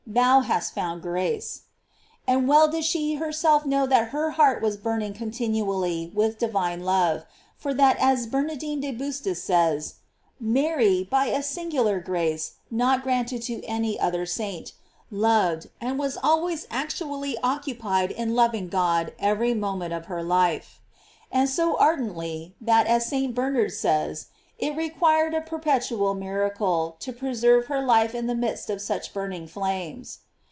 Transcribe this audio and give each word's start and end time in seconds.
thou 0.07 0.41
hast 0.41 0.73
found 0.73 1.01
grace."* 1.01 1.61
And 2.27 2.45
well 2.45 2.67
did 2.67 2.83
she 2.83 3.15
herself 3.15 3.65
know 3.65 3.87
that 3.87 4.09
her 4.09 4.31
heart 4.31 4.61
was 4.61 4.75
burning 4.75 5.13
continually 5.13 6.11
with 6.13 6.37
divine 6.37 6.81
love, 6.83 7.23
for 7.55 7.73
that 7.75 7.95
as 7.97 8.27
Bernardine 8.27 8.81
de 8.81 8.91
Bustis 8.91 9.41
says, 9.41 9.95
Mary, 10.37 11.07
by 11.09 11.27
a 11.27 11.41
singular 11.41 12.01
grace 12.01 12.55
not 12.69 13.03
granted 13.03 13.41
to 13.43 13.63
any 13.63 13.97
other 13.97 14.25
saint, 14.25 14.73
loved, 15.09 15.69
and 15.79 15.97
was 15.97 16.17
always 16.21 16.67
actually 16.69 17.37
occupied 17.41 18.11
in 18.11 18.35
lov 18.35 18.53
ing 18.53 18.67
God 18.67 19.13
every 19.17 19.53
moment 19.53 19.93
of 19.93 20.07
her 20.07 20.21
life, 20.21 20.81
and 21.31 21.47
so 21.47 21.77
ar 21.77 21.95
dently, 21.95 22.51
that, 22.59 22.85
as 22.85 23.05
St. 23.05 23.33
Bernard 23.33 23.71
says, 23.71 24.27
it 24.59 24.75
required 24.77 25.33
a 25.33 25.41
perpetual 25.41 26.13
miracle 26.13 26.95
to 26.99 27.11
preserve 27.11 27.65
her 27.65 27.81
life 27.83 28.13
in 28.13 28.27
the 28.27 28.35
midst 28.35 28.69
of 28.69 28.79
such 28.79 29.11
burning 29.11 29.47
flames. 29.47 30.19